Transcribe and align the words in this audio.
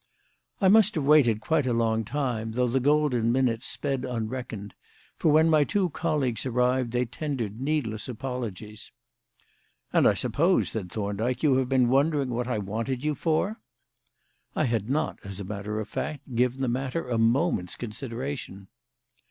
I 0.59 0.67
must 0.67 0.95
have 0.95 1.03
waited 1.03 1.41
quite 1.41 1.67
a 1.67 1.73
long 1.73 2.03
time, 2.03 2.53
though 2.53 2.67
the 2.67 2.79
golden 2.79 3.31
minutes 3.31 3.67
sped 3.67 4.03
unreckoned, 4.03 4.73
for 5.15 5.31
when 5.31 5.47
my 5.47 5.63
two 5.63 5.91
colleagues 5.91 6.43
arrived 6.43 6.91
they 6.91 7.05
tendered 7.05 7.61
needless 7.61 8.09
apologies. 8.09 8.91
"And 9.93 10.07
I 10.07 10.15
suppose," 10.15 10.69
said 10.71 10.91
Thorndyke, 10.91 11.43
"you 11.43 11.57
have 11.57 11.69
been 11.69 11.87
wondering 11.87 12.31
what 12.31 12.47
I 12.47 12.57
wanted 12.57 13.03
you 13.03 13.13
for." 13.13 13.59
I 14.55 14.63
had 14.65 14.89
not, 14.89 15.19
as 15.23 15.39
a 15.39 15.43
matter 15.43 15.79
of 15.79 15.87
fact, 15.87 16.33
given 16.35 16.61
the 16.61 16.67
matter 16.67 17.07
a 17.07 17.19
moment's 17.19 17.75
consideration. 17.75 18.69